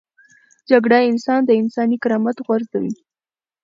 جګړه 0.69 0.97
انسان 1.11 1.39
له 1.47 1.53
انساني 1.61 1.97
کرامت 2.03 2.37
غورځوي 2.45 2.93